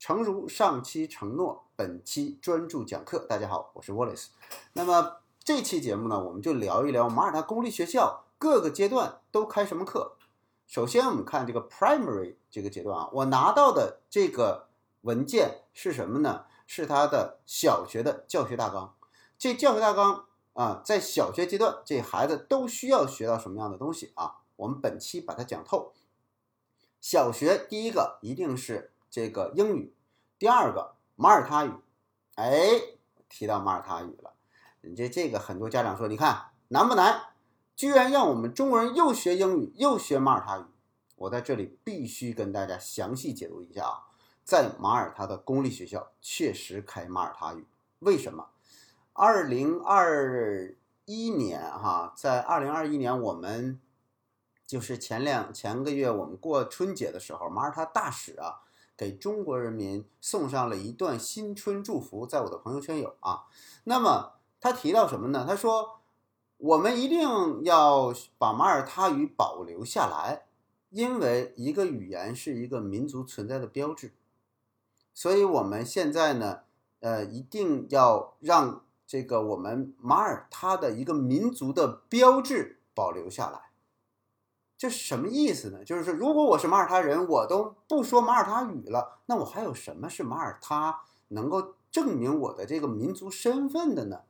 [0.00, 3.18] 诚如上期承诺，本期专注讲课。
[3.18, 4.28] 大家好，我是 Wallace。
[4.72, 10.16] 那么这期节目呢，我们就聊一聊马耳他公立学校各个阶段都开什么课。
[10.66, 14.68] 首先，我们看这个 primary 这个阶段啊，我拿到的这个
[15.02, 16.46] 文件是什么呢？
[16.66, 18.94] 是他的小学的教学大纲。
[19.36, 20.24] 这教学大纲
[20.54, 24.36] 啊，在小学阶段，这孩子都需要学到什么样的东西啊？
[24.56, 25.92] 我们本期把它讲透。
[27.02, 28.92] 小学第一个一定是。
[29.10, 29.92] 这个英语，
[30.38, 31.72] 第二个马耳他语，
[32.36, 32.80] 哎，
[33.28, 34.34] 提到马耳他语了，
[34.82, 37.20] 你这这个很多家长说，你看难不难？
[37.74, 40.64] 居然让我们中国人又学英语又学马耳他语，
[41.16, 44.06] 我在这里必须跟大家详细解读一下啊，
[44.44, 47.66] 在马耳他的公立学校确实开马耳他语，
[47.98, 48.50] 为什么？
[49.12, 53.80] 二零二一年哈，在二零二一年我们
[54.66, 58.60] 就是前两前个月我们过春节的时候，马耳他大使啊。
[59.00, 63.44] 给中国人民送上了一段新春祝福，在我的朋友圈有啊。
[63.84, 65.46] 那么他提到什么呢？
[65.48, 66.00] 他说，
[66.58, 70.42] 我们一定要把马耳他语保留下来，
[70.90, 74.12] 因为一个语言是一个民族存在的标志。
[75.14, 76.58] 所以我们现在呢，
[77.00, 83.69] 呃，一定要让这个我们马耳他的一个民族的标志保留下来。
[84.80, 85.84] 这是什么意思呢？
[85.84, 94.22] 就是说，如果我是马耳他人，我都不说马耳他语了，那我还有什么是马耳他能够证明我的这个民族身份的呢？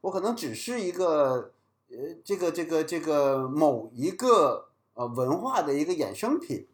[0.00, 1.52] 我可能只是一个，
[1.88, 6.66] 呃，这个这个这个某一个呃文化的一个衍生品。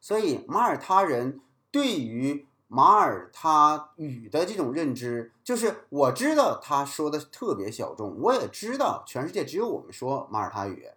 [0.00, 10.88] 所以，马耳他人对于马耳他语的这种认知，就是我知道他说的特别小众，我也知道全世界只有我们说马耳他语。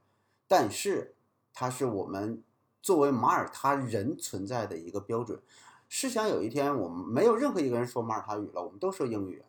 [0.47, 1.15] 但是，
[1.53, 2.43] 它是我们
[2.81, 5.39] 作为马耳他人存在的一个标准。
[5.87, 9.43] 试想有一天我们没有任何一个人说马耳他语了，我们都说英语，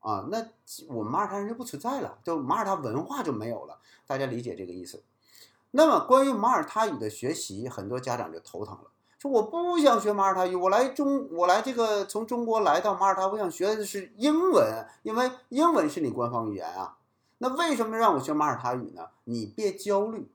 [0.00, 0.44] 啊，那
[0.88, 3.78] 我们马耳他人就不存在了，就马耳他文化就没有了。
[4.04, 5.02] 大家理解这个意思？
[5.70, 16.95] 那么关于马耳他语的学习，很多家长就头疼了，说我不想学马耳他语，我来中，我来这个从中国来到马耳他，我想学的是英文，因为英文是你官方语言啊。
[17.38, 19.10] 那为什么让我学马耳他语呢？
[19.24, 20.30] 你别焦虑。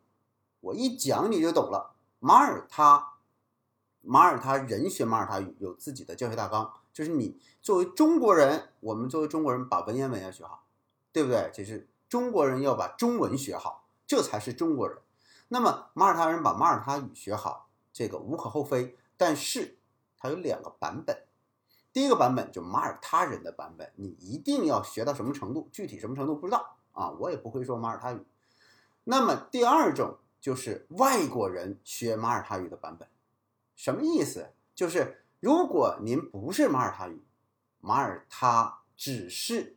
[0.59, 1.95] 我一讲你就懂了。
[2.19, 3.13] 马耳他，
[4.01, 10.65] 马耳他人学马耳他语有自己的教学大纲，就是你作为中国人，我们作为中国人把文言文要学好，
[11.11, 11.49] 对不对？
[11.51, 14.99] 就是中国人要把中文学好，这才是中国人。
[15.47, 18.95] 那么马耳他人把马耳他语学好，这个无可厚非。
[19.17, 19.77] 但是
[20.17, 21.23] 它有两个版本，
[21.91, 28.19] 第一个版本就马耳他人的版本，你一定要学到什么程度，具体什么程度不知道啊，我也不会说马耳他语。
[29.03, 30.17] 那么第二种。
[30.41, 33.07] 就是外国人学马耳他语的版本，
[33.75, 34.49] 什么意思？
[34.73, 37.21] 就是如果您不是马耳他语，
[37.79, 39.75] 马耳他只是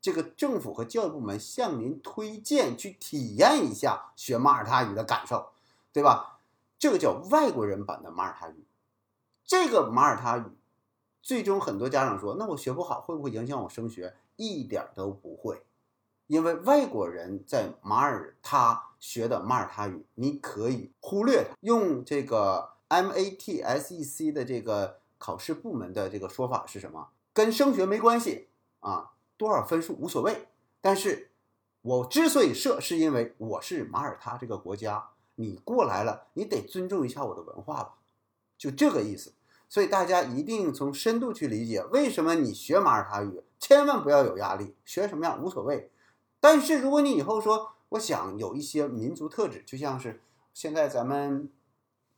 [0.00, 5.50] 这个政府和教育部门向您推荐去体验一下学马耳他语的感受，
[5.92, 6.40] 对吧？
[6.76, 8.64] 这个叫外国人版的马耳他语。
[9.44, 10.50] 这个马耳他语，
[11.22, 14.16] 最终很多家长说，那我学不好会不会影响我升学？
[14.34, 15.62] 一点都不会。
[16.30, 21.56] 因为外国人在马耳他学的马耳他语，你可以忽略它。
[21.58, 27.08] 用这个 MATSEC 的这个考试部门的这个说法是什么？
[27.32, 28.46] 跟升学没关系
[28.78, 30.46] 啊，多少分数无所谓。
[30.80, 31.32] 但是，
[31.82, 37.94] 我之所以设，是因为我是马耳他这个国家，你过来了，你得尊重一下我的文化吧，
[38.56, 39.32] 就这个意思。
[39.68, 45.90] 所以大家一定从深度去理解，为什么你学马耳他语，千万不要有压力，学什么样无所谓。
[46.40, 50.22] 但是如果你以后说，我想有一些民族特质，就像是
[50.54, 51.52] 现在咱们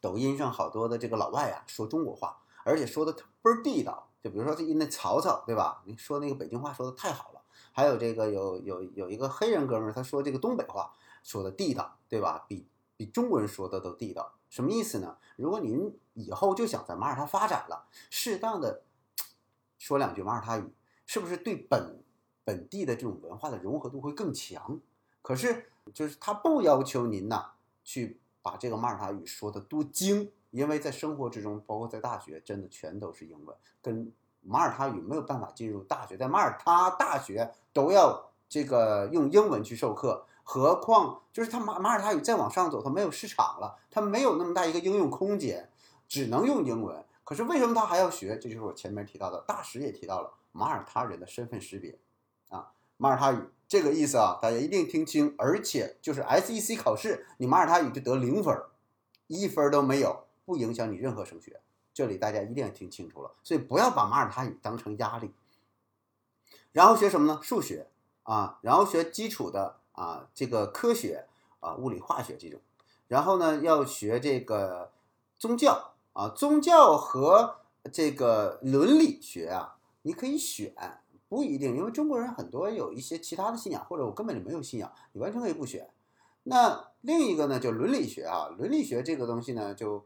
[0.00, 4.08] 抖音上好多的这个老外啊，说中国话，而且说的倍儿地道。
[4.22, 5.82] 就比如说这那曹操，对吧？
[5.84, 7.40] 你说那个北京话说的太好了。
[7.72, 10.94] 还有这个有有有一个黑人哥们儿，他说这个东北话
[11.24, 12.44] 说的地道，对吧？
[12.46, 12.64] 比
[12.96, 14.34] 比中国人说的都地道。
[14.48, 15.16] 什么意思呢？
[15.34, 18.82] 如果您以后就想在马耳他发展了，适当的
[19.78, 20.72] 说两句马耳他语，
[21.06, 22.04] 是不是对本？
[22.44, 24.80] 本地的这种文化的融合度会更强，
[25.20, 27.52] 可是就是他不要求您呐
[27.84, 45.70] 去把这个马耳他语说的多精，因为在生活之中，包括在大学，真的全都是英文，跟马耳他语没有办法进入大学，在马耳他大学都要这个用英文去授课，何况就是他马马耳他语再往上走，它没有市场了，它没有那么大一个应用空间，
[46.08, 47.04] 只能用英文。
[47.24, 48.36] 可是为什么他还要学？
[48.36, 51.96] 这就是我前面提到的，大使也提到了马耳他人的身份识别。
[52.52, 58.56] 啊马耳他语这个意思啊，大家一定听清，而且就是 SEC 考试，你马耳他语就得零分，
[59.26, 61.60] 一分都没有，不影响你任何升学
[61.92, 65.32] 这里大家一定要听清楚了，所以不要把马耳他语当成压力。
[66.72, 67.38] 然后学什么呢？
[67.42, 67.88] 数学
[68.22, 71.26] 啊，然后学基础的啊这个科学
[71.60, 72.60] 啊，物理、化学这种。
[73.08, 74.90] 然后呢，要学这个
[75.38, 77.56] 宗教啊，宗教和
[77.92, 81.01] 这个伦理学啊，你可以选，
[81.32, 85.88] 不一定，因为中国人很多有一些其他的信仰，或者我根本就没有信仰，你完全可以不选。
[86.42, 90.04] 那另一个呢，就伦理学啊，伦理学这个东西呢，就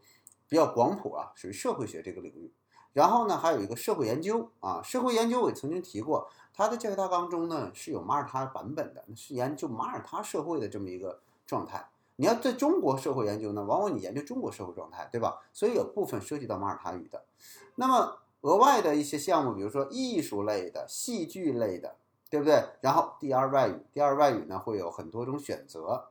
[0.48, 2.52] 比较广谱啊，属于社会学这个领域。
[2.92, 11.88] 然后呢，还有一个社会研究啊，社会研究我也曾经提过，它的教学大纲中呢是有马耳他版本的，是研究马耳他社会的这么一个状态。
[12.14, 15.40] 你要在中国社会研究呢，往往你研究中国社会状态，对吧？
[15.52, 17.24] 所以有部分涉及到马耳他语的。
[17.74, 21.96] 那么额外的一些项目，比如说艺术类的、戏剧类的，
[22.30, 22.64] 对不对？
[22.80, 26.10] 然后第二外语，第二外语呢会有很多种选择。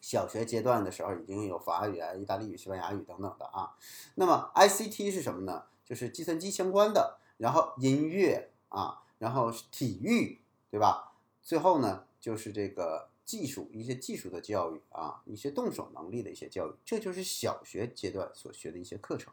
[0.00, 3.76] 小学阶段的时候已经有法语啊、意大利语、西班牙语等等的啊。
[4.16, 5.62] 那么 ICT 是什么呢？
[5.84, 11.12] 就是计算机相关的，然后音乐啊，然后体育，对吧？
[11.40, 19.32] 最后呢就是这个技术，一些技术的教育啊，一些动手能力的一些教育，这就是小学阶段所学的一些课程。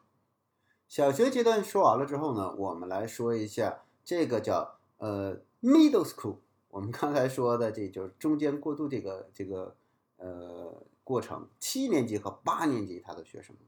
[0.90, 6.38] 小学阶段说完了之后呢，我们来说一下这个叫呃 middle school。
[6.70, 9.78] 我们刚才说的这就是中间过渡这个这个。
[10.22, 13.60] 呃，过程七年级和八年级他都学什么？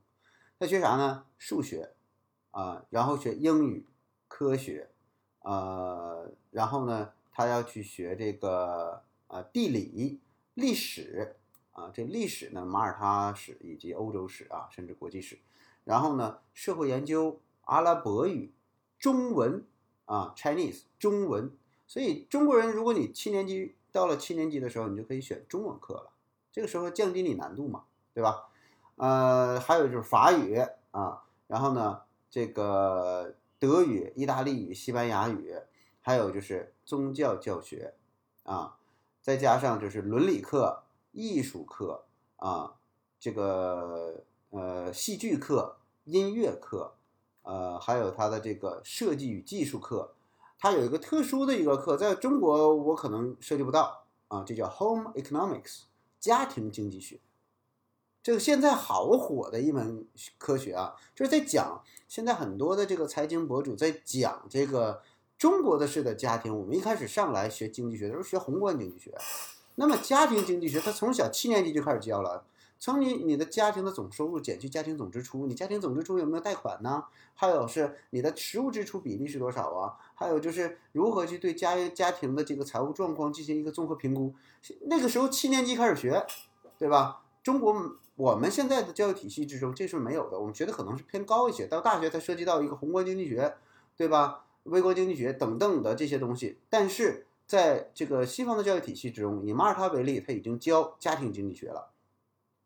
[0.59, 1.23] 他学啥呢？
[1.37, 1.93] 数学
[2.51, 3.87] 啊，然后学英语、
[4.27, 4.89] 科学，
[5.43, 10.19] 呃，然后呢，他要去学这个啊地理、
[10.55, 11.37] 历史
[11.71, 15.39] 啊，这历史呢，马耳他史以及欧洲史啊，甚至国际史，
[15.83, 18.53] 然后呢，社会研究、阿拉伯语、
[18.99, 19.65] 中文
[20.05, 21.51] 啊，Chinese 中文。
[21.87, 26.11] 所以中国人，如果你七年级到了七年级的时候，你就可以选中文课了。
[26.51, 27.83] 这个时候降低你难度嘛，
[28.13, 28.49] 对吧？
[28.95, 30.57] 呃，还有就是法语
[30.91, 35.55] 啊，然后呢，这个德语、意大利语、西班牙语，
[36.01, 37.95] 还有就是宗教教学
[38.43, 38.77] 啊，
[39.21, 42.05] 再加上就是伦理课、艺术课
[42.37, 42.75] 啊，
[43.19, 46.93] 这个呃戏剧课、音乐课，
[47.41, 50.13] 呃，还有他的这个设计与技术课，
[50.57, 55.81] 它有一个特殊的一个课，在中国我可能涉及不到啊，这叫 Home Economics。
[56.19, 57.19] 家庭经济学，
[58.21, 60.05] 这个现在好火的一门
[60.37, 65.01] 科学啊，就是在讲现在很多的这个财经博主在讲这个
[65.39, 66.55] 中国的式的家庭。
[66.55, 69.17] 我们一开始上来学经济学的时候学宏观经济学，
[69.73, 72.45] 那么家庭经济学他从小七年级就开始教了。
[72.81, 77.03] 从你你的家庭的总收入减去家庭总支出，你家庭总支出有没有贷款呢？
[77.35, 79.93] 还有是你的实物支出比例是多少啊？
[80.15, 84.33] 还有就是如何去对家家庭的这个财务状况进行一个综合评估。
[84.87, 86.25] 那个时候七年级开始学，
[86.79, 87.21] 对吧？
[87.43, 93.53] 中国我们现在的教育体系之中这是没有的，我们学的可能是偏高一些，到大学才涉及到一个宏观经济学，
[93.95, 94.45] 对吧？
[94.63, 96.57] 微观经济学等等的这些东西。
[96.67, 101.90] 但是在这个西方的教育体系之中，以马耳他为例，他已经教家庭经济学了。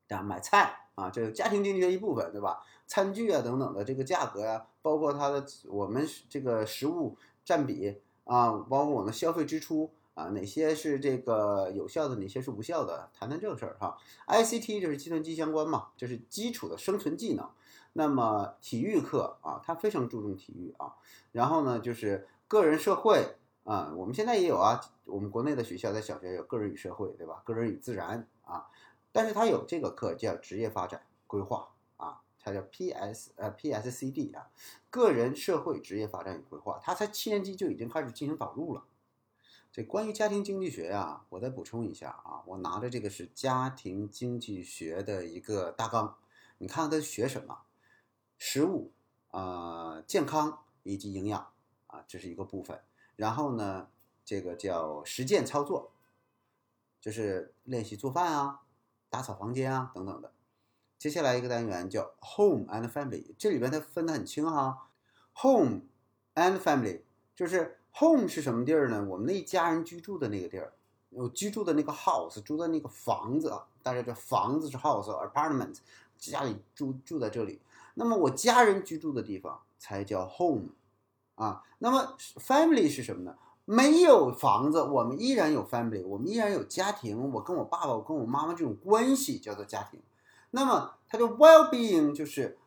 [0.09, 2.61] 啊，买菜啊，这个家庭经济的一部分，对吧？
[2.87, 13.97] 餐具啊等等的这个价格呀，包括它的我们这个食物占比啊，包括我们消费支出啊，哪些是这个有效的，哪些是无效的，谈谈这个事儿哈。
[14.27, 17.49] ICT 就是计算机相关嘛，就是基础的生存技能。
[17.93, 20.93] 那么体育课啊，它非常注重体育啊。
[21.31, 27.41] 然后呢，就是个人社会啊，我们现在也有啊，我们国内的学校在小学有个人与社会，对吧？
[27.43, 28.67] 个人与自然啊。
[29.15, 33.31] 但是它有这个课叫职业发展规划啊，它叫 P.S.
[33.37, 34.33] 呃 P.S.C.D.
[34.33, 34.51] 啊，
[34.89, 38.83] 个人社会职业发展与规划，它才七年级就已经开始进行导入了。
[39.71, 46.17] 这关于家庭经济学呀，我再补充一下啊，我拿着这个是家庭经济学的一个大纲，
[46.57, 47.59] 你看它学什么？
[48.37, 48.91] 食物
[49.31, 51.53] 啊，健康以及营养
[51.87, 52.81] 啊，这是一个部分。
[53.15, 53.87] 然后呢，
[54.25, 55.93] 这个叫实践操作，
[56.99, 58.63] 就是练习做饭啊。
[59.15, 60.29] 打扫房间啊，等等的。
[60.97, 64.89] 接下来一个单元叫 Home and Family，这里边它分得很清哈。
[65.35, 65.83] Home
[66.33, 67.03] and Family
[67.33, 69.05] 就是 Home 是什么地儿呢？
[69.05, 70.73] 我们那一家人居住的那个地儿，
[71.11, 73.65] 有居住的那个 house，住的那个房子啊。
[73.81, 75.77] 大家这房子是 house，apartment，
[76.17, 77.61] 家里住住在这里。
[77.93, 80.71] 那么我家人居住的地方才叫 home
[81.35, 81.63] 啊。
[81.77, 83.37] 那么 Family 是什么呢？
[83.65, 87.31] 没有房子，我们依然有 family，我们依然有家庭。
[87.33, 89.99] 我跟我爸爸，我跟我妈妈这种关系叫做家庭。
[90.51, 92.57] 那么它的 well-being 就是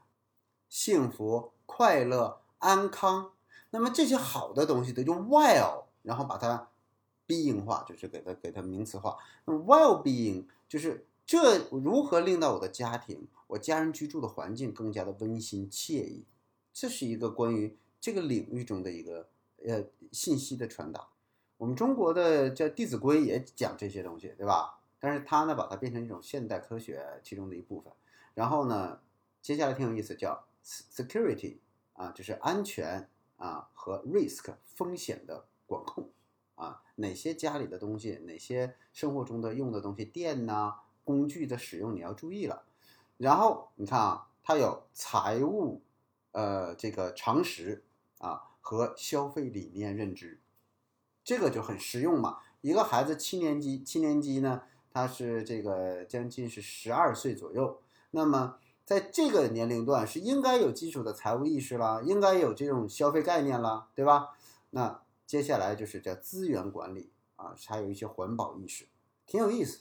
[0.68, 3.30] 幸福、快乐、安康。
[3.70, 6.68] 那么这些好的东西都用 well，然后把它
[7.26, 9.16] being 化，就是给它给它名词化。
[9.44, 16.24] 那 well-being 就是这如何令到我的家庭、我家人居住的环境更加的温馨惬意
[16.72, 19.28] 这是一个关于这个领域中的一个
[19.64, 21.08] 呃信息的传达。
[21.56, 24.80] 我们中国的叫《弟子规》也讲这些东西，对吧？
[25.00, 27.92] 但是它呢，把它变成一种现代科学其中的一部分。
[28.34, 29.00] 然后呢，
[29.42, 31.58] 接下来挺有意思，叫 security
[31.94, 36.10] 啊，就是安全啊和 risk 风险的管控
[36.54, 40.74] 啊，哪些家里的东西，哪些生活中的用的东西，电呐，
[41.04, 42.64] 工具的使用你要注意了。
[43.16, 45.82] 然后你看啊，它有财务
[46.30, 47.84] 呃这个常识
[48.18, 50.38] 啊和消费理念认知。
[51.24, 52.40] 这个就很实用嘛。
[52.60, 54.60] 一个孩子七年级，七年级呢，
[54.90, 57.80] 他是这个将近是十二岁左右。
[58.10, 64.36] 那么在这个年龄段是应该有基础的财务意识啦，应该有这种消费概念啦，对吧？
[64.68, 68.84] 那接下来就是叫资源管理啊，还有一些环保意识，
[69.24, 69.80] 挺有意思。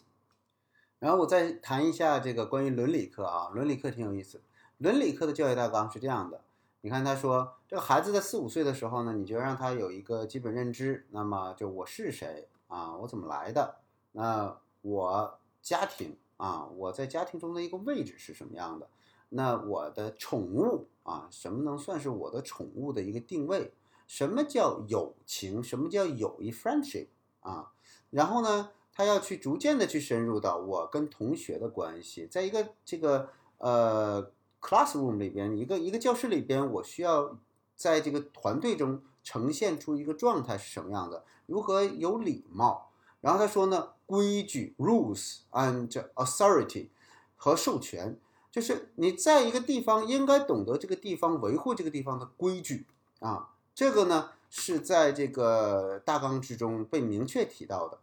[1.00, 4.42] 然后我再谈一下这个关于伦理课啊，伦理课挺有意思。
[4.78, 6.42] 伦理课的教育大纲是这样的。
[6.82, 11.06] 你看，他说这个孩子在四五岁的时候呢，你就让他有一个基本认知。
[11.10, 12.96] 那么，就我是谁啊？
[12.96, 13.80] 我怎么来的？
[14.12, 18.88] 那我家庭啊，我在家庭中的一个位置是什么样的？
[19.30, 23.74] 那我的宠物啊，什么能算是我的宠物的一个定位？
[24.06, 25.62] 什么叫友情？
[25.62, 27.08] 什么叫友谊 （friendship）
[27.42, 27.74] 啊？
[28.12, 34.32] 然后呢，他要去逐渐的去深入到我跟同学的关系，在一个这个呃。
[34.62, 37.38] Classroom 里边，一个一个教室里边，我需要
[37.76, 41.24] 在这个团队中呈现出一个状态是什么样的？
[41.46, 42.92] 如何有礼貌？
[43.22, 46.90] 然后他说呢，规矩 rules and authority
[47.36, 48.20] 和授权，
[48.52, 52.86] 就是你在一个地方应该懂得这个地方维护这个地方的规矩
[53.20, 53.54] 啊。
[53.74, 58.00] 这个呢是在这个大纲之中被明确提到的。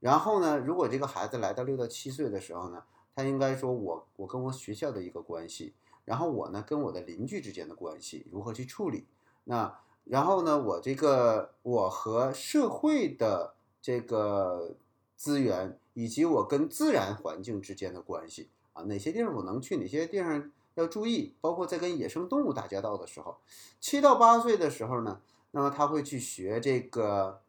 [0.00, 2.82] 然后呢，如果这个孩子来到六到七岁的时候呢？
[3.16, 5.72] 他应该说，我我跟我学校的一个关系，
[6.04, 9.06] 然后我呢跟我的邻居之间的关系如何去处理？
[9.44, 14.76] 那然后呢，我这个我和社会的这个
[15.16, 21.34] 资源，以及我跟自然环境之间的关系啊，哪些地方我能去，哪些地方要注意？
[21.40, 23.38] 包括在跟野生动物打交道的时候，
[23.80, 27.40] 七到八岁的时候呢，那么他会去学这个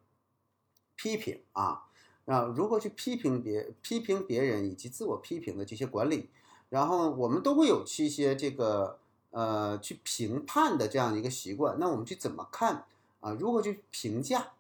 [0.96, 1.87] 批评啊。
[2.28, 6.30] 啊，如何去批评别批评别人以及自我批评的这些管理，
[6.70, 9.00] 然后我们都会有去一些这个
[9.32, 11.78] 呃去评判的这样一个习惯。
[11.80, 12.84] 那我们去怎么看
[13.22, 13.32] 啊？
[13.40, 14.52] 如何去评价？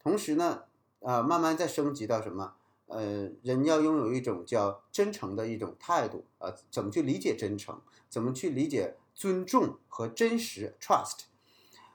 [0.00, 0.62] 同时呢，
[1.00, 2.54] 啊，慢慢再升级到什么？
[2.86, 7.78] 呃，人要拥有一种叫真诚的一种态度啊，怎么去理解真诚？
[8.08, 11.24] 怎么去理解尊重和真实 （trust）？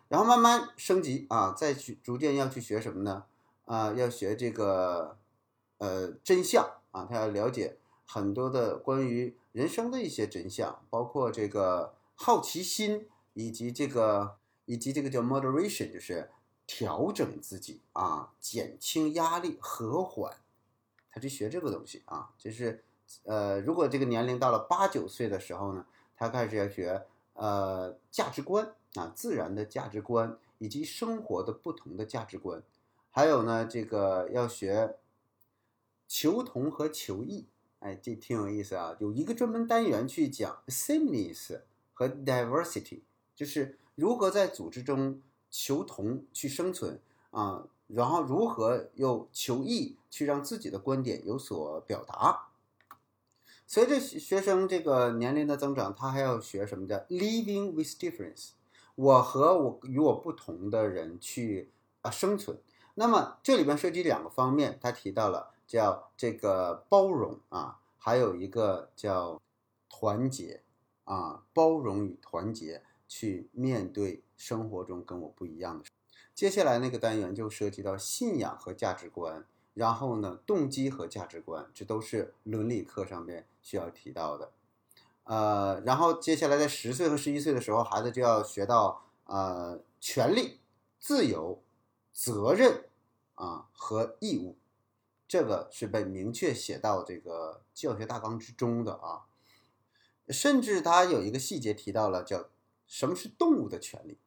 [0.09, 3.23] 然后慢慢升级啊，再去逐渐要去学什么呢？
[3.65, 5.17] 啊，要学这个，
[5.77, 16.29] 呃，真相啊，他要了解很多的关于人生的一些真相，包括这个好奇心，以及这个，以及这个叫 moderation，就是
[16.67, 20.35] 调整自己啊，减轻压力，和缓。
[21.11, 22.83] 他去学这个东西啊，就是，
[23.23, 25.85] 呃，如果这个年龄到了八九岁的时候呢，
[26.17, 32.61] 他开始要学呃价值观啊，自然的价值观，以及生活的不同的价值观。
[33.15, 34.95] 还有呢，这个要学
[36.07, 37.45] 求同和求异，
[37.77, 38.97] 哎，这挺有意思啊。
[38.99, 41.61] 有一个专门单元去讲 sameness
[41.93, 43.01] 和 diversity，
[43.35, 52.47] 就是如何在组织中求同去生存啊，然后如何又求异去让自己的观点有所表达。
[53.67, 58.53] 随着学生这个年龄的增长，他还要学什么叫 living with difference，
[58.95, 61.69] 我和我与我不同的人去
[62.01, 62.57] 啊生存。
[62.95, 69.41] 那么这里边涉及两个方面，他提到了叫这个包容啊，还有一个叫
[69.89, 70.61] 团结
[71.05, 75.85] 啊，包容与团结去面对生活中跟我不一样的。
[76.35, 84.51] 接下来那个单元就涉及到信仰和价值观，然后呢动机和价值观，这都是伦理课上面需要提到的。
[85.23, 90.59] 呃，然后接下来在十岁和十一岁的时候，孩子就要学到呃权利、
[90.99, 91.59] 自由。
[92.13, 92.85] 责任
[93.35, 94.55] 啊和义务，
[95.27, 99.25] 这个是被明确写到这个教学大纲之中的啊。
[100.29, 102.49] 甚至他有一个细节提到了，叫
[102.87, 104.17] 什么是动物的权利。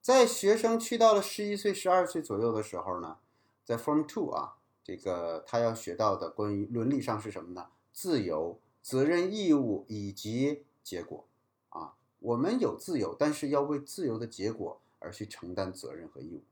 [0.00, 3.18] 在学生去到了十一岁、十二岁左右的时候呢，
[3.64, 7.66] 在 Form Two 啊，这个他要学到的关于伦理上是什么呢？
[7.92, 11.26] 自由、责任、义务以及结果
[11.68, 11.96] 啊。
[12.20, 16.42] 我们有自由，但是要为自由的结果而去承担责任和义务。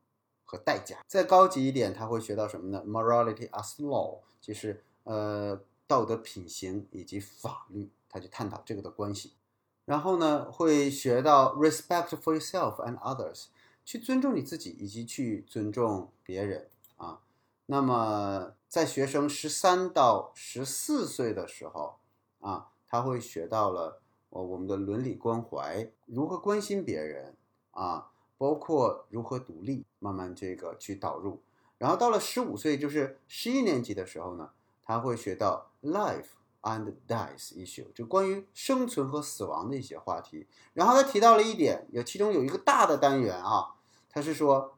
[0.51, 9.35] 和代价再高级一点，他会学到什么呢？Morality as law，就是呃道德品行以及法律，他去探讨这个的关系。
[9.85, 13.49] 然后呢，会学到 respect for yourself and others，
[13.85, 17.21] 去尊重你自己以及去尊重别人啊。
[17.67, 21.99] 那么在学生十三到十四岁的时候
[22.41, 24.01] 啊，他会学到了
[24.31, 27.37] 我我们的伦理关怀，如何关心别人
[27.73, 31.43] 啊，包括如何独立，慢慢这个去导入。
[31.79, 34.51] 然后到了十五岁，就是十一年级的时候呢，
[34.83, 36.31] 他会学到 life。
[36.61, 43.77] and death issue 就关于生存和死亡的一些话题，然后他提到了一点，有其中有一个大的单元啊，
[44.11, 44.77] 他是说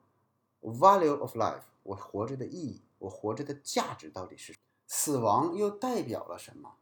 [0.61, 4.55] value of life，我活着的意义，我活着的价值到底是
[4.87, 6.75] 死亡又代表了什么？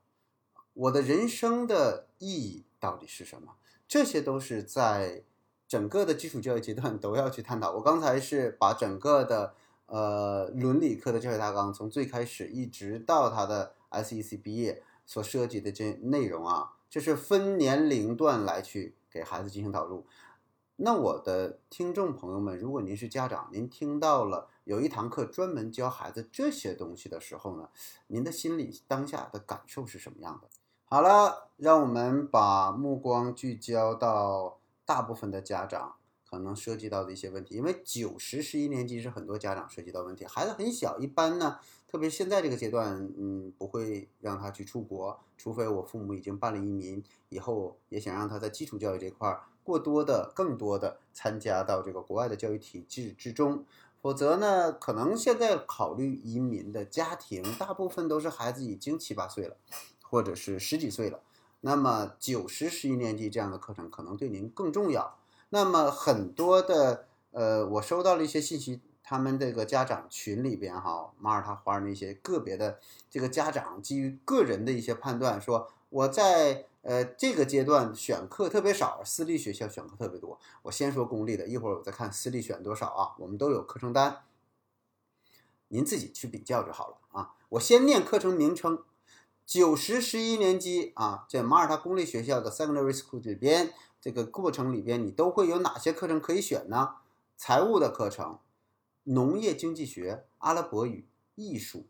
[0.74, 3.54] 我的人生的意义到底是什么？
[3.86, 5.22] 这些都是在
[5.68, 7.70] 整个的基础教育阶段都要去探讨。
[7.72, 9.54] 我刚才是把整个的
[9.86, 14.82] 呃伦理课的教学大纲从最开始一直到他的 SEC 毕业。
[15.10, 20.04] 所涉及的这内容啊，这是分年龄段来去给孩子进行导入。
[20.76, 27.70] 那我的听众朋友们，如果您是家长，您听到了有一堂课专门教孩子这些东西的时候呢，
[28.08, 30.48] 您的心里当下的感受是什么样的？
[30.84, 34.57] 好了，让我们把目光聚焦到
[34.88, 35.96] 大部分的家长
[36.30, 41.58] 可能涉及到的一些问题，因为九十十一年级是很多家长涉及到问题，孩子很小，一般呢。
[41.86, 53.64] 特别现在这个阶段，嗯，不会让他去出国，除非我父母已经办了移民，以后也想让他在基础教育这块儿过多的、更多的参加到这个国外的教育体制之中，
[54.02, 59.56] 否则呢，可能现在考虑移民的家庭，大部分都是孩子已经七八岁了，
[60.02, 61.20] 或者是十几岁了。
[61.60, 65.18] 那么九十十一年级这样的课程可能对您更重要。
[65.50, 68.80] 那么很多的，呃，我收到了一些信息。
[69.10, 80.38] 他们这个家长群里边哈，马耳他华人的一些个别的这个家长，基于个人的一些判断，说我在呃这个阶段选课特别少，私立学校选课特别多。
[80.60, 83.16] 我先说公立的，一会儿我再看私立选多少啊。
[83.18, 84.24] 我们都有课程单，
[85.68, 87.32] 您自己去比较就好了啊。
[87.48, 88.82] 我先念课程名称：
[89.48, 96.96] 九十十一年级啊，在马耳他公立学校的 secondary school 里边，这个过程里边你都会有哪些课程可以选呢？
[97.34, 98.40] 财务的课程。
[99.04, 101.86] 农业经济学、阿拉伯语、艺术、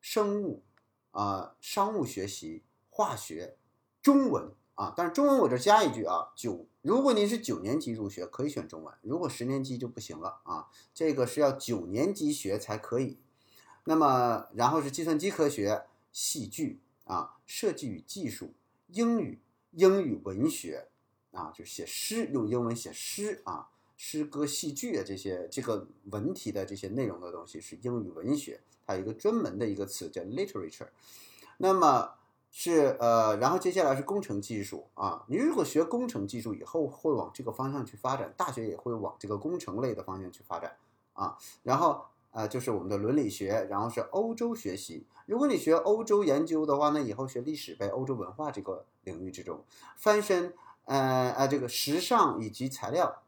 [0.00, 0.62] 生物，
[1.10, 3.58] 啊，商务学习、化学、
[4.00, 13.18] 中文啊，但是中文我这加一句啊，九，如果您是九年级入学，可以选中文；如果十年级就不行了啊，这个是要九年级学才可以。
[13.84, 16.80] 那么，然后是计算机科学、戏剧
[17.12, 18.54] 啊、设计与技术、
[18.88, 19.40] 英语、
[19.72, 20.88] 英语文学
[21.32, 23.68] 啊，就写诗，用英文写诗啊。
[24.04, 30.88] 诗歌、戏剧啊，这些这个文体的这些内容的东西是英语文学，它有一个专门的一个词叫 literature。
[31.58, 32.14] 那么
[32.50, 35.24] 是呃，然后接下来是工程技术啊。
[35.28, 40.76] 你如果学工程技术以后会往这个方向去发展，大学也会往这个工程类的方向去发展
[41.12, 41.38] 啊。
[41.62, 45.06] 然后呃，就是我们的伦理学，然后是欧洲学习。
[45.26, 49.64] 如果你学欧洲研究的话，那以后学历史呗，欧洲文化这个领域之中，
[49.96, 50.54] 翻身
[50.86, 53.22] 呃呃，这个时尚以及材料。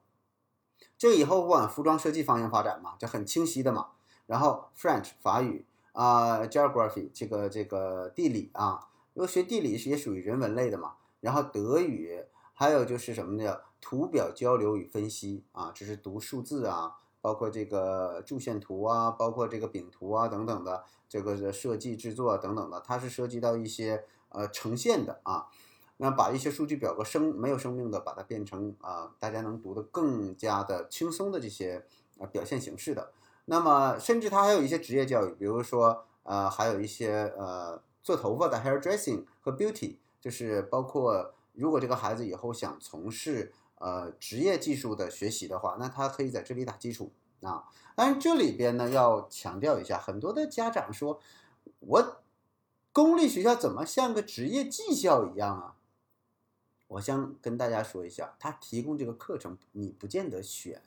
[0.98, 3.88] 这以后往服装设计方向发展嘛，这很清晰的嘛。
[4.26, 10.94] 然后 French 法语啊，Geography 这个这个地理啊，如果学地理是也属于人文类的嘛。
[11.20, 13.58] 然后德语，还有就是什么呢？
[13.80, 25.46] 图表交流与分析啊，这是读数字啊，包括这个柱线图啊，包括这个饼图啊等等的这个设计制作等等的，它是涉及到一些呃呈现的啊。
[25.96, 31.86] 那把一些数据表格生没有生命的，把它变成啊，大家能读得更加的轻松的这些
[32.18, 33.10] 啊表现形式的。
[33.46, 43.50] 那么，甚至它还有一些职业教育，比如说呃，还有一些呃做头发的 hair dressing 和 beauty，就是包括如果这个孩子以后想从事
[43.84, 47.68] 呃职业技术的学习的话，那他可以在这里打基础啊。
[47.94, 51.20] 但是这里边呢要强调一下，很多的家长说，
[51.80, 52.22] 我
[52.92, 55.76] 公立学校怎么像个职业技校一样啊？
[56.88, 60.80] 我想跟大家说一下，他提供这个课程，你不见得选，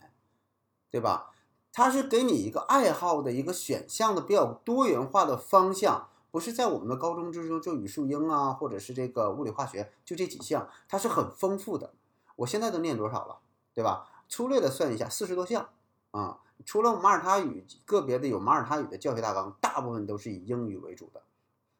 [0.89, 1.33] 对吧？
[1.71, 11.93] 他是给你一个爱好的一个选项的比较多元化的方向，不是在我们的高中之中就语数英啊，或者是这个物理化学就这几项，它是很丰富的。
[12.37, 13.39] 我现在都念多少了，
[13.73, 14.09] 对吧？
[14.29, 15.69] 粗略的算一下，四十多项
[16.11, 16.39] 啊。
[16.65, 21.21] 除了马耳他语，个别的有马耳他语的教学大纲，大部分都是以英语为主的。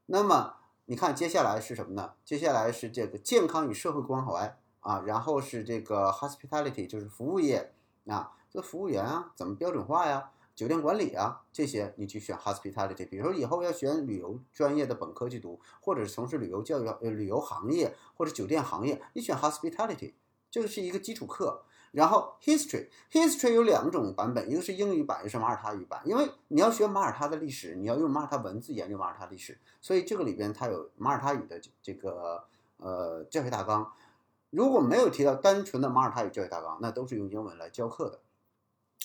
[0.08, 0.56] 那么。
[0.90, 2.14] 你看，接下来是什么呢？
[2.24, 7.74] 接下来是这个健康与社会关怀啊，然后是这个 hospitality，就是服务业
[8.06, 10.32] 啊，这服务员啊，怎么标准化呀？
[10.56, 13.06] 酒店管理啊这些，你去选 hospitality。
[13.10, 20.14] 比如说以后要选旅游专业的本科去读，或者是从事旅游教育、呃旅游行业或者酒店行业，你选 hospitality，
[20.58, 21.64] 这个是一个基础课。
[21.92, 26.02] 然后 history，history 有两种版本，一个是英语版，一个是马耳他语版。
[26.04, 32.44] 因为你要学马耳他的历史，你要用马耳他文字研究马耳他历史，所以这个里边它有马耳他语的这个
[32.78, 33.94] 呃教学大纲。
[34.50, 38.20] 如果没有提到单纯的马耳他语教学大纲，那都是用英文来教课的。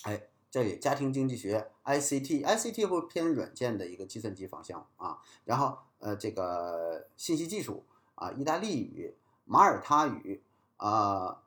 [0.04, 5.18] 哎，这里家庭经济学 ICT，ICT 会偏软件的一个计算机方向啊。
[5.44, 7.84] 然后呃这个信息技术
[8.16, 10.42] 啊，意大利语、马耳他语
[10.86, 11.38] 啊。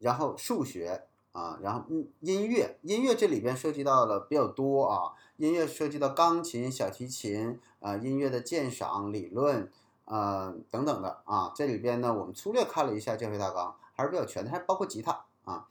[0.00, 9.70] 然后数学啊，然后音音乐，音乐这里边涉及到了比较多啊，音乐涉及到钢琴、小提琴啊，音乐的鉴赏理论
[10.06, 15.68] 啊等等的啊，这里边呢，我们粗略看了一下教学大纲，还是比较全的，还包括吉他啊，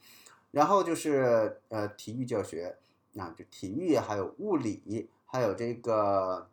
[0.52, 2.78] 然后就是呃体育教学
[3.16, 6.48] 啊，就体育还有物理，还有这个，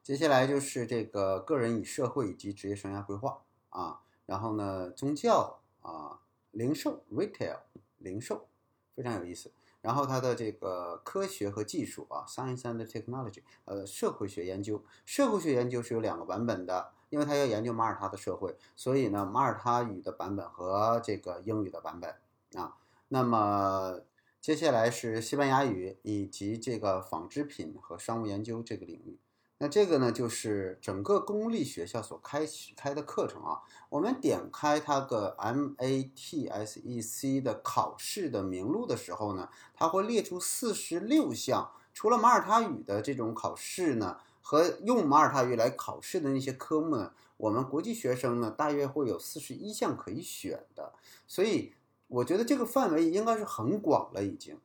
[0.00, 6.20] 接下来就是这个个人与社会以及职业生涯规划啊，然后呢宗教啊。
[6.52, 7.58] 零售 （retail）
[7.98, 8.48] 零售
[8.94, 9.52] 非常有意思。
[9.82, 22.12] 然后它的这个科学和技术啊，science and technology，呃，社会学研究，社会学研究是有两个版本的，因为它要研究马耳他的社会，所以呢，马耳他语的版本和这个英语的版本
[22.54, 22.76] 啊。
[23.08, 24.00] 那么
[24.40, 29.18] 接下来是西班牙语以及这个纺织品和商务研究这个领域。
[29.58, 33.62] 那这个呢，就是整个公立学校所开开的课程啊。
[33.88, 41.70] 我们点开它的 MATSEC 的考试的名录的时候呢，它会列出四十六项。
[41.94, 50.92] 除了马耳他语的这种考试呢，和用马耳他语来考试的那些科目呢，我们国际学生呢，大约会有四十一项可以选的。
[51.26, 51.72] 所以
[52.08, 54.60] 我觉得这个范围应该是很广了已经。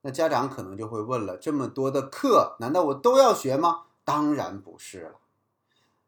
[0.00, 3.84] 那家长可能就会问了：这么多的课，难道我都要学吗？
[4.06, 5.18] 当然不是了，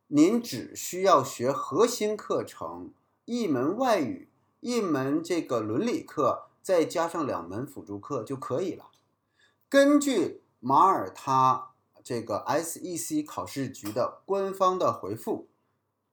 [0.07, 2.93] 您只需要学核心课程，
[3.25, 4.31] 一门外语，
[4.61, 8.93] 一门这个伦理课，再加上两门辅助课就可以了。
[9.69, 11.73] 根据马耳他
[12.05, 15.49] 这个 SEC 考试局的官方的回复，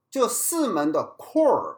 [0.09, 1.77] 这四门的 core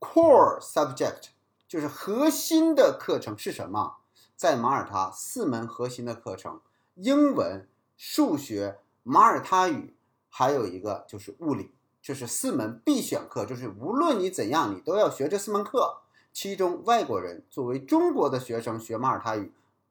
[0.00, 1.28] core subject
[1.68, 3.98] 就是核心的课程是什么？
[4.34, 6.62] 在马耳他四门核心的课程：
[6.94, 8.80] 英文、数学。
[9.10, 9.94] 马耳他语
[10.28, 11.70] 还有一个就是物理，
[12.02, 16.02] 这是四门必选课，就是无论你怎样，你都要学这四门课。
[16.30, 19.50] 其中外国人作为中国的学生学马耳他语，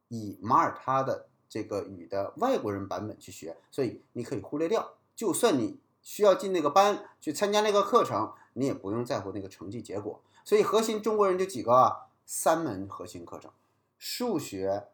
[0.10, 4.94] 以马耳他的这个语的外国人版本去学，所以你可以忽略掉。
[5.16, 10.22] 就算你需要进那个班去参加那个课程，你也不用在乎那个成绩结果。
[10.46, 13.52] 所以核心中国人就几个啊，三门核心课程：
[13.98, 14.90] 数学、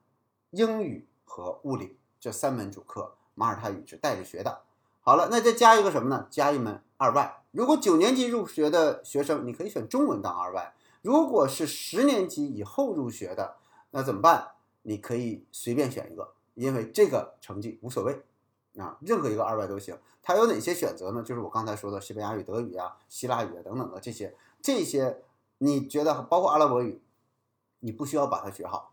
[0.51, 3.15] 英语和物理这三门主课。
[3.35, 4.61] 马耳他语是带着学的。
[5.01, 6.27] 好了，那再加一个什么呢？
[6.29, 7.43] 加一门二外。
[7.51, 13.57] 如果九年级入学的学生，你可以选中文当二外；如果是十年级以后入学的，
[13.91, 14.51] 那怎么办？
[14.83, 18.23] 你可以随便选一个，因为这个成绩无所谓
[18.77, 19.97] 啊，任何一个二外都行。
[20.21, 21.21] 它有哪些选择呢？
[21.21, 25.21] 就是我刚才说的西班牙语、德语啊、希腊语啊等等的这些，这些
[25.57, 27.01] 你觉得包括阿拉伯语，
[27.79, 28.92] 你不需要把它学好。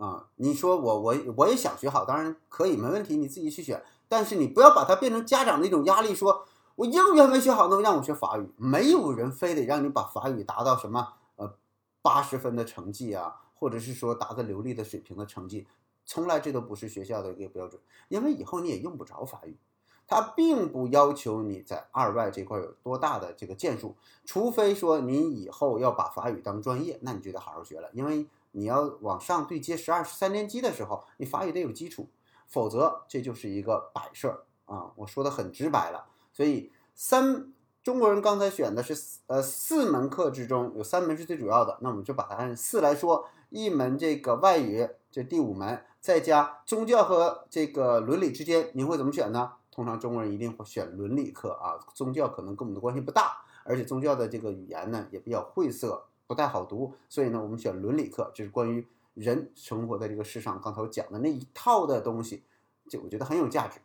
[0.00, 3.84] 啊，你说我我我也想学好，当然可以，没问题，你自己去选。
[4.08, 8.50] 但是你不要把它变成家长的一种压力，说我英语还没学好，能让我学法语？
[8.56, 11.52] 没有人非得让你把法语达到什么呃
[12.00, 15.66] 八十分的成绩啊，或者是说达到流利的水平的成绩，
[16.06, 19.58] 从来这都不是学校的一个标准，因为以后你也用不着法语。
[20.06, 28.26] 它并不要求你在二外这块有多大的这个建树，除非说你以后要把法语当专业，那你就得好好学了，因为。
[28.52, 32.08] 你要往上对接十二、十三年级的时候，你法语得有基础，
[32.46, 34.90] 否则这就是一个摆设啊！
[34.96, 36.06] 我说的很直白了。
[36.32, 38.94] 所以三中国人刚才选的是
[39.26, 49.52] 呃四门课之中有三门是最主要的，那我们就把它按四来说，一门这个外语，这第五门，再加宗教和这个伦理之间，你会怎么选呢？
[49.70, 56.04] 通常中国人一定会选伦理课啊，宗教可能跟我们的关系不大，而且宗教的这个语言呢也比较晦涩。
[56.30, 62.44] 不太好读，所以呢，我们选伦理课，就是关于人生活在这个世上，刚才我讲的那一套的东西，
[62.88, 63.80] 就我觉得很有价值。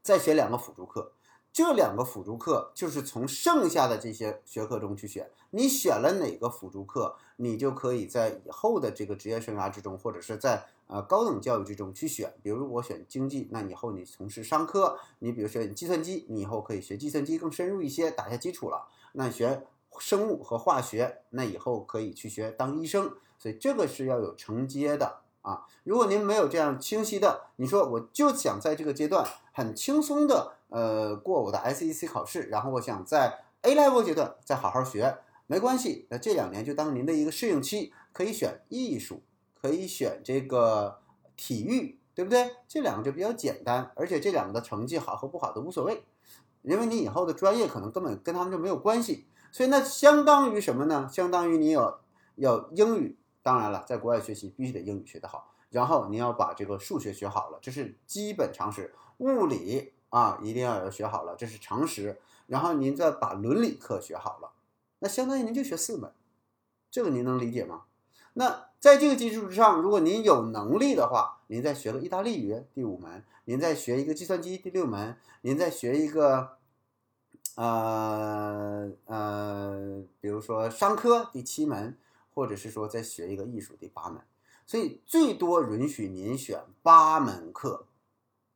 [0.00, 1.12] 再选两个辅助课，
[1.52, 5.30] 这两个辅助课就是从剩下的这些学科中去选。
[5.50, 12.32] 你选了哪个辅助课，你就可以在以后的这个职业生涯之中，或者是在呃高等教育之中去选。
[12.42, 18.88] 比如我选经济，那以后你从事商科；你比如选计算机，你以后可以学计算机更深入一些，打下基础了。
[19.12, 19.66] 那选。
[19.98, 25.66] 生物和化学，那以后可以去学当医生，所以这个是要有承接的啊。
[25.84, 39.22] 如果您没有这样清晰的，你说我就想在这个阶段很轻松的呃过我的 SEC 考试，然后我想在 A level 阶段再好好学，没关系，那这两年就当您的一个适应期，可以选艺术，
[39.60, 41.00] 可以选这个
[41.36, 42.56] 体育，对不对？
[42.68, 46.04] 这两个就比较简单，而且这两个的成绩好和不好都无所谓，
[46.62, 49.26] 因为你以后的专业可能根本跟他们就没有关系。
[49.52, 51.08] 所以那相当于什么呢？
[51.10, 51.98] 相当于你有
[52.34, 58.94] 有英语，当然了，在国外学习必须得英语学得好，然后你要把这个数学学好了，这是基本常识。
[59.18, 62.20] 物理啊，一定要要学好了，这是常识。
[62.46, 64.50] 然后您再把伦理课学好了，
[64.98, 66.12] 那相当于您就学四门，
[66.90, 67.84] 这个您能理解吗？
[68.34, 76.55] 那在这个基础之上，如果您有能力的话，您再学个意大利语第五门，您再学一个计算机第六门，您再学一个。
[77.56, 81.96] 呃呃，比如说商科第七门，
[82.34, 84.20] 或者是说再学一个艺术第八门，
[84.66, 87.86] 所以最多允许您选八门课。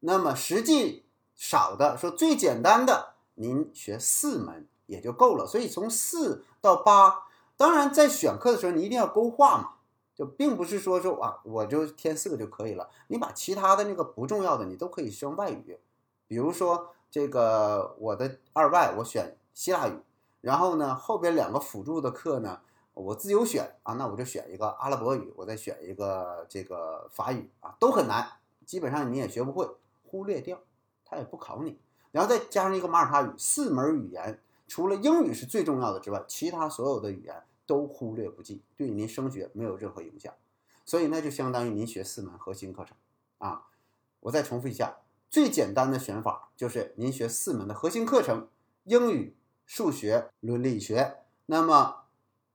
[0.00, 5.46] 那么实际少的说最简单的，您学四门也就够了。
[5.46, 7.22] 所以从四到八，
[7.56, 9.70] 当然在选课的时候你一定要勾画嘛，
[10.14, 12.90] 就并不是说说啊我就填四个就可以了。
[13.08, 15.78] 你把其他的那个不重要的你都可以选外语，
[16.26, 16.92] 比如说。
[17.10, 19.98] 这个我的二外我选希腊语，
[20.40, 22.60] 然后呢后边两个辅助的课呢
[22.94, 28.30] 我自由选啊，那我就选一个阿拉伯语，我再选一个这个法语啊，都很难，
[28.64, 29.68] 基本上你也学不会，
[30.04, 30.60] 忽略掉，
[31.04, 31.78] 他也不考你，
[32.12, 40.32] 然后再加上一个马耳他语，四门语言除了英语是最重要的之外，其他所有的语言都忽略不计，对您升学没有任何影响，
[40.84, 42.96] 所以那就相当于您学四门核心课程
[43.38, 43.66] 啊，
[44.20, 44.98] 我再重复一下。
[45.30, 48.48] 最简单的选法就是您学四门的核心课程：
[48.82, 51.18] 英语、数学、伦理学。
[51.46, 52.02] 那么，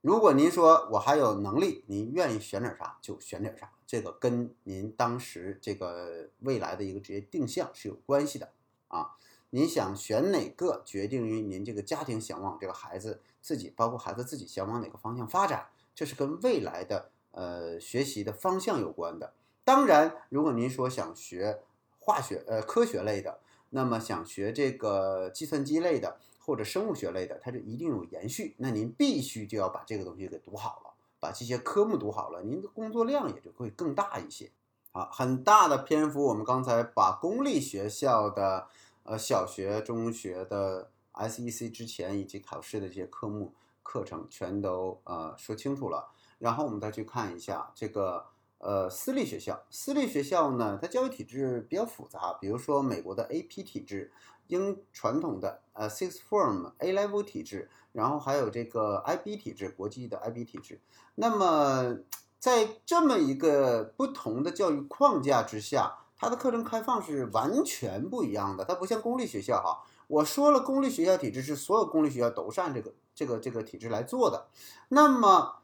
[0.02, 8.52] 如果您说我还有能力，您愿意选点啥就选点啥，这个跟您当时这个未来的一个职业定向是有关系的
[8.90, 9.16] 啊。
[9.52, 19.34] 您想选哪个，决定于您这个家庭想往这个孩子自己，包括孩子自己想往哪个方向发展，这是跟未来的呃学习的方向有关的。
[19.64, 21.62] 当然，如果您说想学，
[22.06, 23.40] 化学呃科学类的，
[23.72, 28.54] 那么想学这个计算机类的或者生物学类的，它就一定有延续。
[28.60, 34.52] 那您必须就要把这个东西给读好了，把这些科目读好了，您的工作量也就会更大一些。
[34.92, 38.68] 啊，很大的篇幅，我们刚才把公立学校的
[39.02, 48.28] 呃小学、中学的 SEC 之前以及考试的这些科目课程全都呃说清楚了，然后我们再去看一下这个。
[48.66, 52.34] 呃，私立学校，私立学校呢，它教育体制比较复杂。
[52.42, 54.12] 比如说美国的 AP 体制，
[54.48, 60.82] 英传统的呃 Six Form A Level 体制，然后还有这个 IB 体制，国际的 IB 体制。
[61.14, 62.00] 那么
[62.40, 68.66] 在这么一个不同的教育框架之下，它的课程开放是完全不一样的。
[68.66, 74.48] 它不像公立学校哈，我说了，公立学校体制是所有公立学校都是按这个这个这个体制来做的。
[74.90, 75.58] 那么，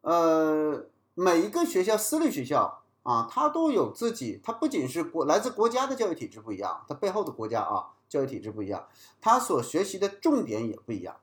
[0.00, 0.89] 呃。
[1.22, 8.88] 每一个学校，私立学校啊，它都有自己，它不仅是国来自国家的教育体制不一样，它背后的国家啊教育体制不一样，
[9.20, 11.18] 它所学习的重点也不一样。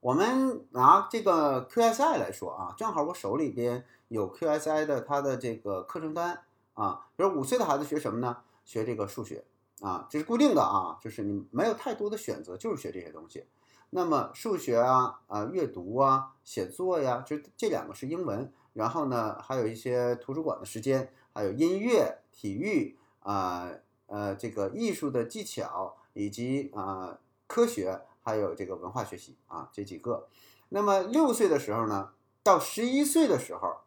[0.00, 8.38] 我们拿这个 QSI 来说啊，正好我手里边有 QSI 的它的这个课程单啊，比如五岁的孩子学什么呢？
[8.64, 9.44] 学这个数学
[9.82, 13.44] 啊，这是固定的啊，就是你没有太多的选择，就是学这些东西。
[13.90, 18.50] 那么数学啊啊，阅读啊，写作呀，这这两个是英文。
[18.78, 23.68] 然后呢，还有一些图书馆的时间，还有音乐、体育啊，
[24.06, 30.28] 呃，这个艺术的技巧，以及啊科学，还有这个文化学习啊，这几个。
[30.68, 32.12] 那么六岁的时候呢，
[32.44, 33.78] 到十一岁的时候，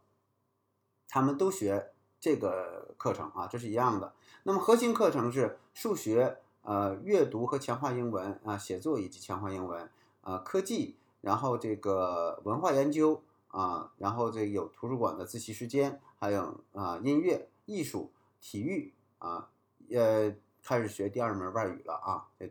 [1.08, 4.12] 他们都学这个课程啊，这是一样的。
[4.44, 13.24] 那么核心课程是数学、呃，阅读和强化英文啊，写作以及强化英文啊，科技，然后这个文化研究。
[13.52, 19.50] 啊，然后这有图书馆的自习时间，还有啊音乐、艺术、体育啊，
[19.92, 20.34] 呃，
[20.64, 22.50] 开始学第二门外语了啊，这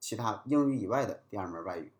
[0.00, 1.92] 其他英语以外的第二门外语。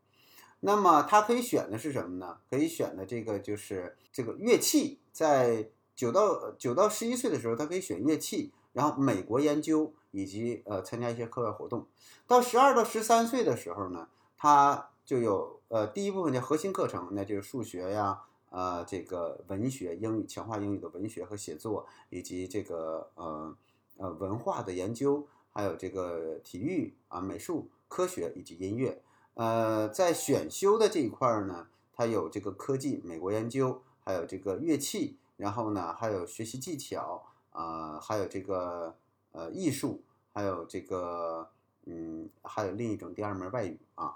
[0.58, 2.38] 那么他可以选的是什么呢？
[2.50, 11.86] 可以选的这个就是这个乐器，在九到九到十一岁的时候，他可以选乐器，然后美国研究以及呃参加一些课外活动。
[12.26, 18.22] 到十二到十三岁的时候呢，他就有呃第一部分叫核心课程，那就是数学呀。
[18.52, 23.56] 呃，这个文学、英语强化英语的文学和写作，以及这个呃
[23.96, 29.00] 呃文化的研究，还有这个体育啊、美术、科学以及音乐。
[29.34, 38.94] 呃，在选修的这一块呢，它有这个科技、美国研究，还有这个乐器然后呢还有学习技巧啊、还有这个
[39.32, 40.02] 呃艺术，
[40.34, 41.48] 还有这个
[41.86, 44.14] 嗯，还有另一种第二门外语啊，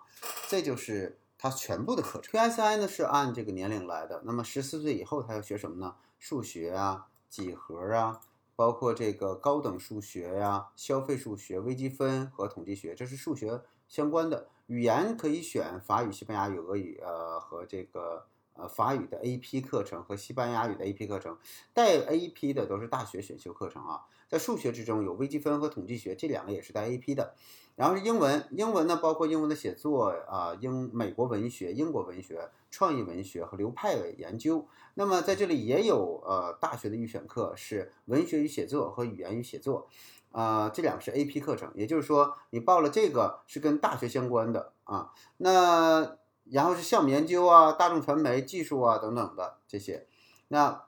[0.49, 1.19] 这就是
[1.49, 2.33] 它全部的课程。
[2.33, 5.95] PSI 呢是按这个年龄来的，那么十四岁以后他要学什么呢？
[6.19, 8.21] 数学啊、几何啊，
[8.57, 14.49] 包括这个高等数学呀、消费数学、微积分和统计学，这是数学相关的。
[14.67, 21.39] 语言可以选法语、西班牙语、俄语，呃和这个呃法语的 AP 课程和西班牙语的 AP 课程，
[21.73, 24.03] 带 AP 的都是大学选修课程啊。
[24.29, 27.35] 在数学之中有微积分和统计学，这两个也是带 AP 的。
[27.77, 34.67] 然后是英文，英文呢包括英文的写作啊，英美国文学、英国文学、创意文学和流派的研究。
[34.95, 39.89] 那么在这里也有呃大学的预选课是文学与写作和语言与写作，
[40.33, 45.13] 啊、这两个是 AP 课程，也就是说你报了这个是跟大学相关的啊。
[45.37, 50.07] 那然后是项目研究啊、大众传媒、技术啊等等的这些。
[50.49, 50.85] 那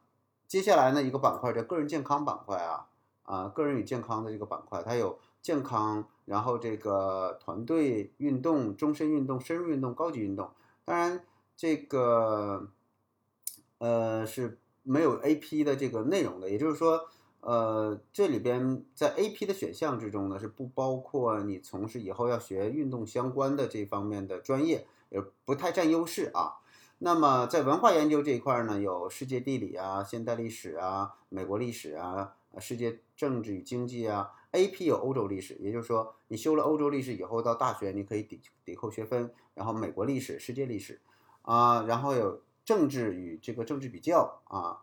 [0.46, 2.86] 接下来呢一个板块叫个人健康板块啊，
[3.28, 10.50] 啊个人与健康的这个板块，它有健康，然后这个团队运动、终身运动、深入运动、高级运动。
[10.84, 11.22] 当然
[11.54, 12.68] 这个
[13.76, 17.06] 呃是没有 AP 的这个内容的，也就是说，
[17.40, 26.60] 呃，这里边在 AP 的选项之中呢，是不包括你从事以后要学运动相关的这方面的专业，也不太占优势啊。
[27.00, 34.32] 那么在文化研究这一块呢，有世界地理啊、现代历史啊、美国历史啊、世界政治与经济啊。
[34.52, 41.02] AP 有欧洲历史，也就是说你修了欧洲历史以后，到大学你可以抵抵扣学分，然后美国历史、世界历史
[41.42, 44.80] 啊，然后有政治与这个政治比较啊，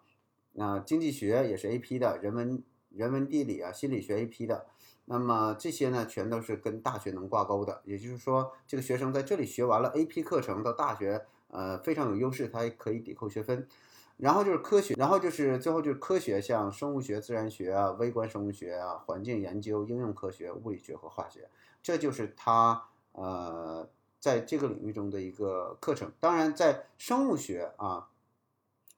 [0.53, 4.67] 那经济学也是 AP 的，人文人文地理啊、心理学 AP 的。
[5.05, 13.67] 那么这些呢，全都是跟大学能挂钩的，也就是说，这个学生在这里学完了 AP 课程，到大学呃非常有优势，他也可以抵扣学分。
[14.17, 21.49] 然后就是科学，然后就是最后就是科学，像生物学、自然学啊、微观生物学啊、环境研究、应用科学、物理学和化学，
[21.83, 23.89] 这就是他呃
[24.21, 26.13] 在这个领域中的一个课程。
[26.21, 28.07] 当然，在生物学啊，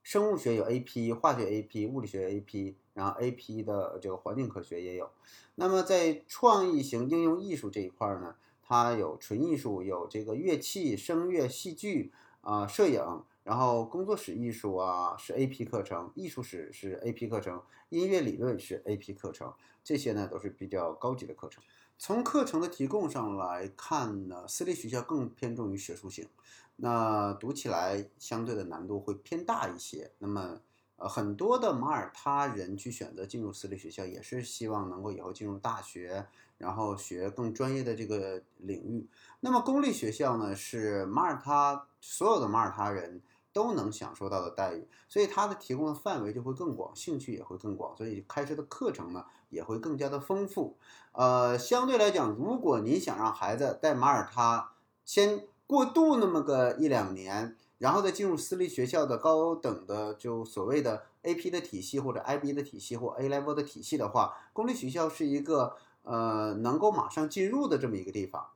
[0.04, 5.10] 生物学有 AP，化学 AP，物理学 AP，然后 AP 的这个环境科学也有。
[5.56, 13.24] 那么在创意型应用艺术这一块呢，它有纯艺术，有这个乐器、声乐、戏剧啊、摄影。
[13.48, 19.50] 然后工作室艺术啊是 AP 课程，艺术史是 AP 课程，音乐理论是 AP 课程，
[19.82, 21.64] 这些呢都是比较高级的课程。
[21.96, 26.28] 从课程的提供上来看呢，私立学校更偏重于学术性，
[26.76, 30.10] 那读起来相对的难度会偏大一些。
[30.18, 30.60] 那么
[30.96, 36.26] 呃，很多的马耳他人去选择进入私立学校，也是希望能够以后进入大学，
[36.58, 39.06] 然后学更专业的这个领域。
[39.40, 43.22] 那么公立学校呢，是马耳他所有的马耳他人。
[43.58, 50.76] 都能享受到的待遇，所以它的提供的范围就会更广，兴趣也会更广，所以开设的课程呢也会更加的丰富。
[51.10, 54.70] 呃，相对来讲，如果您想让孩子在马耳他
[55.04, 68.50] 先过渡那么个一两年，然后再进入私立学校的高等的就所谓的 AP 的体系或者 IB 的体系或 A level 的体系的话，公立学校是一个呃能够马上进入的这么一个地方，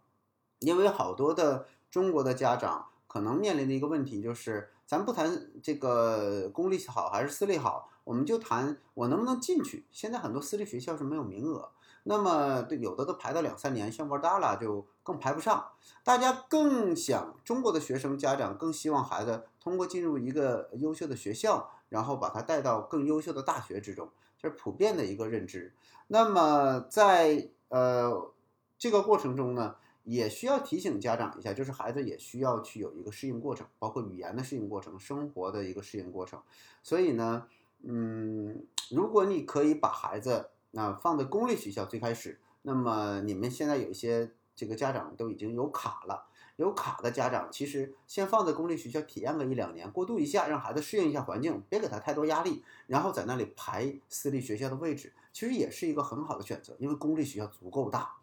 [0.60, 4.68] 因为好多的中国的家长可能面临的一个问题就是。
[4.92, 9.86] 咱不谈这个公立好还是私立好，我们就谈我能不能进去。
[9.90, 11.70] 现在很多私立学校是没有名额，
[12.02, 15.66] 那么对有的都排到两三年，像沃达拉就更排不上。
[16.04, 25.72] 大家更想中国的学生家长更希望孩子通过进入一个优秀的学校，然后把他带到更优秀的大学之中，这是普遍的一个认知。
[26.08, 28.30] 那么在呃
[28.76, 29.76] 这个过程中呢？
[30.04, 36.40] 也需要提醒家长一下，就是孩子也需要去有一个适应过程，包括语言的适应过程、生活的一个适应过程。
[36.82, 37.46] 所以呢，
[37.82, 58.16] 嗯，如果你可以把孩子那放在公立学校最开始，那么你们现在有一些这个家长都已经有卡了，有卡的家长其实先放在公立学校体验个一两年，过渡一下，让孩子适应一下环境，别给他太多压力，然后在那里排私立学校的位置，其实也是一个很好的选择，因为公立学校足够大。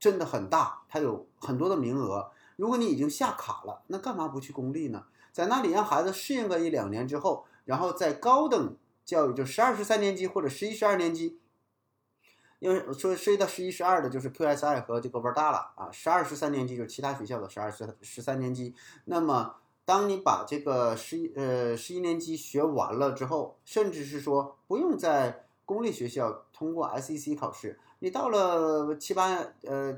[0.00, 2.32] 真的很大，它有很多的名额。
[2.56, 5.04] 如果你已经下卡了，那干嘛不去公立呢？
[5.32, 11.38] 在那里让孩子适应个一两年之后，然后在高等教育，就十二、十三年级或者十一、十二年级，
[12.58, 15.90] 因为说涉及到十一、十二的，就是 QSI 和这个玩大了啊。
[15.92, 18.74] 十二、十三年级就是其他学校的十二、十十三年级。
[19.04, 19.54] 那么，
[19.84, 29.28] 当你把这个十一呃十一年级学完了之后，甚至是说不用在公立学校通过 SEC 考试，你到了七八
[29.62, 29.96] 呃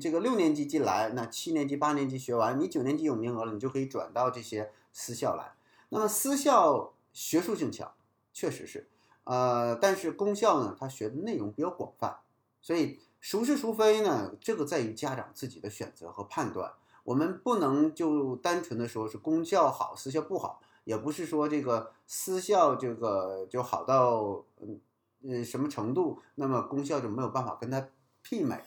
[0.00, 5.54] 这个六年级进来，那七年级、八年级学完，你九年级有名额了，你就可以转到这些私校来。
[5.90, 7.94] 那么私校学术性强，
[8.32, 8.88] 确实是。
[9.24, 12.18] 呃，但是公校呢，它学的内容比较广泛，
[12.60, 14.34] 所以孰是孰非呢？
[14.40, 16.72] 这个在于家长自己的选择和判断。
[17.04, 24.80] 我们不能就单纯的说是公校好，私校不好，也不是说这个私校这个就好到嗯
[25.24, 27.88] 嗯什么程度，那么功效就没有办法跟它
[28.22, 28.62] 媲美。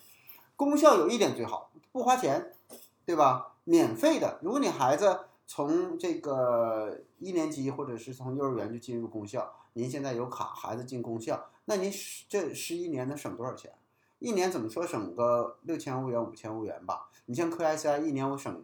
[0.55, 2.51] 功效有一点最好，不花钱，
[3.05, 3.53] 对吧？
[3.63, 4.39] 免费的。
[4.41, 11.91] 如果你孩子从这个一年级或者是从幼儿园就进入公校，您现在有卡，孩子进公校，那您
[12.27, 13.71] 这十一年能省多少钱？
[14.19, 17.09] 一年怎么说省个六千欧元、五千欧元吧？
[17.25, 18.63] 你像科 SI 一年我省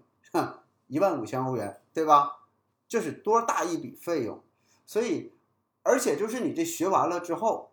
[0.88, 2.40] 一万五千欧元，对吧？
[2.88, 4.42] 这是多大一笔费用？
[4.86, 5.32] 所以，
[5.84, 7.72] 而且就是你这学完了之后，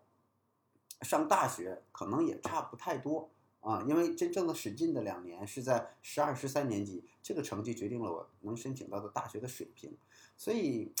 [1.01, 3.29] 上大学可能也差不太多
[3.61, 9.97] 啊，因为真正的使劲的两年是在十二、十三年级，这个成绩决定了我能申请到的大学的水平。
[10.37, 10.93] 所以，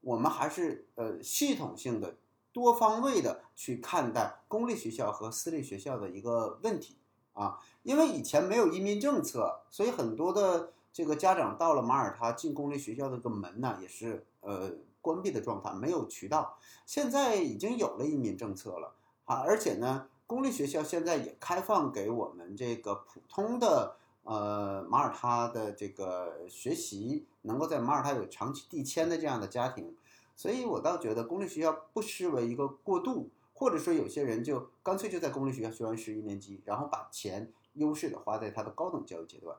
[0.00, 2.16] 我们还是呃系统性的。
[2.54, 6.96] 多方位的去看待公立学校和私立学校的一个问题
[7.32, 14.70] 啊，因为以前没有移民政策，所以很多的这个家长到了马耳他进公立学校的个门呢，也是呃
[15.04, 16.56] 关闭的状态，没有渠道。
[16.86, 18.94] 现在已经有了移民政策了
[19.26, 29.94] 啊，而且呢，公立学校现在也开放给我们这个普通的呃马耳他的这个学习，能够在马耳他有长期地迁的这样的家庭。
[30.34, 39.54] 所以我倒觉得公立学校不失为一个过渡，或者说有些人就干脆就在公立学校学完十一年级，然后把钱优势的花在他的高等教育阶段。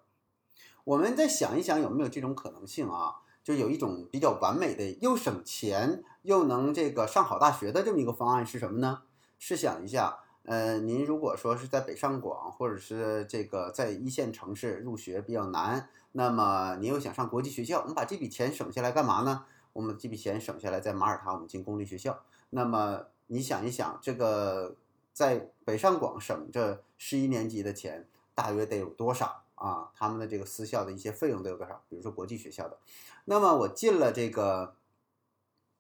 [0.84, 3.22] 我们再想一想有没有这种可能性啊？
[3.46, 9.04] 就有一种比较完美的又省钱又能这个上好大学的这么一个方案是什么呢？
[9.38, 19.46] 试想一下，呃，您如果说是在北上广或者是这个在一线城市入学比较难，那么你又想上国际学校，我们把这笔钱省下来干嘛呢？
[19.74, 22.18] 我们这笔钱省下来，在马耳他我们进公立学校。
[22.50, 24.76] 那么你想一想，这个
[25.14, 29.92] 在北上广省这十一年级的钱大约得有多少啊？
[29.96, 31.82] 他们的这个私校的一些费用都有多少？
[31.90, 32.78] 比如说国际学校的。
[33.26, 34.76] 那么我进了这个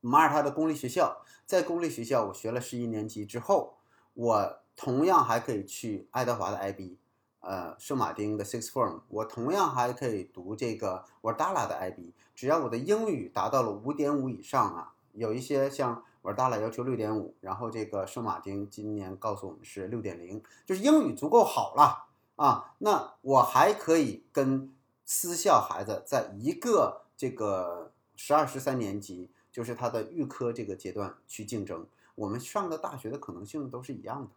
[0.02, 3.78] 马耳他的公立学校，在公立学校我学了十一年级之后，
[4.14, 6.98] 我同样还可以去爱德华的 IB。
[7.42, 22.05] 呃，圣马丁的 Six Form，我同样还可以读这个瓦达拉的 IB，只要我的英语达到了五点五以上啊，有一些像瓦达拉要求六点五，然后这个圣马丁今年告诉我们是六点零，就是英语足够好了
[22.36, 24.74] 啊，那我还可以跟
[25.06, 34.30] 私校孩子在一个这个十二十三年级，就是他的预科这个阶段去竞争，我们上的大学的可能性都是一样的，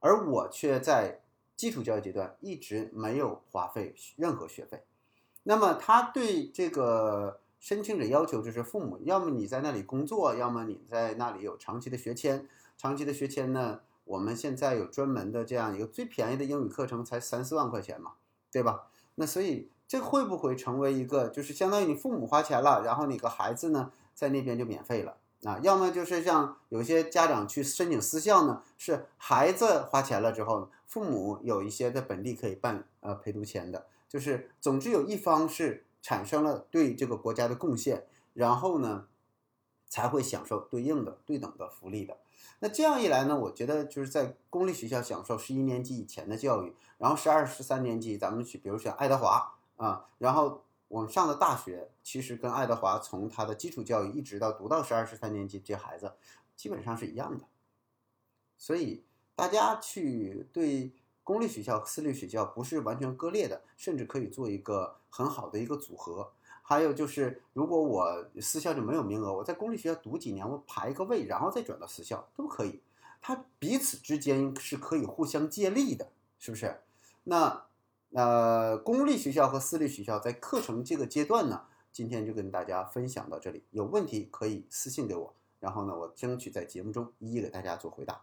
[0.00, 1.20] 而我却在。
[1.56, 4.82] 基础教育阶段一直没有花费任何学费，
[5.44, 12.48] 那么他对这个申请者要求就是父母要么你在那里工作，要么你在那里有长期的学签。
[12.76, 18.12] 长期的学签呢，我们现在有专门的这样一个最便宜的英语课程才三四万块钱嘛，
[18.52, 18.88] 对吧？
[19.16, 25.16] 那所以这会不会成为一个就是相当于你父母花钱了，然后你个孩子呢在那边就免费了？
[25.44, 39.06] 啊，要么就是像有些家长去申请私校呢，是孩子花钱了之后，父母有一些在本地可以办呃陪读签的，就是总之有一方是产生了对这个国家的贡献，然后呢
[39.86, 42.16] 才会享受对应的对等的福利的。
[42.60, 50.62] 那这样一来呢，我觉得就是在公立学校享受十一年级以前的教育，然后十二十三年级咱们去，比如选爱德华啊，然后。
[50.88, 56.12] 我们上的大学其实跟爱德华从他的基础教育一直到读到十二十三年级，这孩子
[56.54, 57.46] 基本上是一样的。
[58.56, 59.02] 所以
[59.34, 60.92] 大家去对
[61.24, 66.30] 公立学校、私立学校不是完全割裂的，甚至可以做一个很好的一个组合。
[66.66, 72.80] 还有就是，如果我私校就没有名额，我在公立学校读几年，我排一个位，然后再转到私校都可以。
[73.20, 76.08] 它彼此之间是可以互相借力的，
[76.38, 76.80] 是不是？
[77.22, 77.66] 那。
[78.16, 83.64] 呃，公立学校和私立学校在课程这个阶段呢，今天就跟大家分享到这里。
[83.72, 88.22] 有问题可以私信给我，然后呢，我争取在节目中一一给大家做回答。